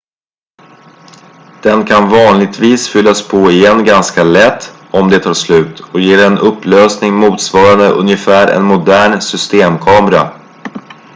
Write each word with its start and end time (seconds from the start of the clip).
den 1.63 1.85
kan 1.85 2.09
vanligtvis 2.09 2.89
fyllas 2.89 3.27
på 3.27 3.49
igen 3.51 3.85
ganska 3.85 4.23
lätt 4.23 4.73
om 4.91 5.09
det 5.09 5.19
tar 5.19 5.33
slut 5.33 5.79
och 5.79 5.99
ger 5.99 6.25
en 6.25 6.37
upplösning 6.37 7.13
motsvarande 7.13 7.91
ungefär 7.91 8.47
en 8.47 8.63
modern 8.63 9.21
systemkamera 9.21 10.39